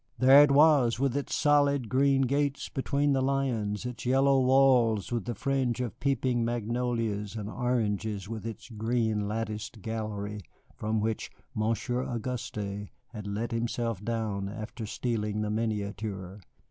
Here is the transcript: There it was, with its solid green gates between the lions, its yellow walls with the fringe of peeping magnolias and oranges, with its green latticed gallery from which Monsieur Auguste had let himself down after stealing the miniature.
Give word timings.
There 0.17 0.41
it 0.41 0.49
was, 0.49 0.99
with 0.99 1.15
its 1.15 1.35
solid 1.35 1.87
green 1.87 2.23
gates 2.23 2.69
between 2.69 3.13
the 3.13 3.21
lions, 3.21 3.85
its 3.85 4.03
yellow 4.03 4.39
walls 4.41 5.11
with 5.11 5.25
the 5.25 5.35
fringe 5.35 5.79
of 5.79 5.99
peeping 5.99 6.43
magnolias 6.43 7.35
and 7.35 7.47
oranges, 7.47 8.27
with 8.27 8.43
its 8.43 8.67
green 8.71 9.27
latticed 9.27 9.83
gallery 9.83 10.39
from 10.75 11.01
which 11.01 11.29
Monsieur 11.53 12.03
Auguste 12.03 12.55
had 13.09 13.27
let 13.27 13.51
himself 13.51 14.03
down 14.03 14.49
after 14.49 14.87
stealing 14.87 15.41
the 15.41 15.51
miniature. 15.51 16.39